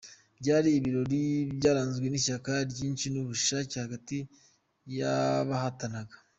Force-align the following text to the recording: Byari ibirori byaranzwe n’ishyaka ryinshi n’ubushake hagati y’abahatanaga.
Byari 0.39 0.69
ibirori 0.79 1.21
byaranzwe 1.57 2.05
n’ishyaka 2.09 2.51
ryinshi 2.71 3.05
n’ubushake 3.09 3.73
hagati 3.83 4.17
y’abahatanaga. 4.97 6.15